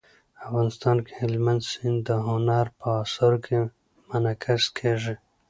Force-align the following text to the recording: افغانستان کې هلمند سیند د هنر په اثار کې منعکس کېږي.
افغانستان 0.47 0.97
کې 1.05 1.13
هلمند 1.21 1.61
سیند 1.71 1.97
د 2.07 2.09
هنر 2.27 2.65
په 2.79 2.87
اثار 3.03 3.33
کې 3.45 3.59
منعکس 4.09 4.63
کېږي. 4.77 5.15